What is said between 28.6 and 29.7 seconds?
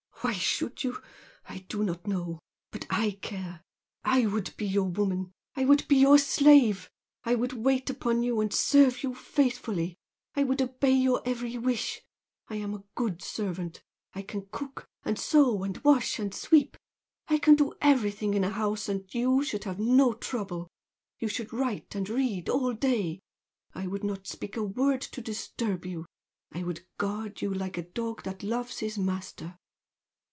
his master!"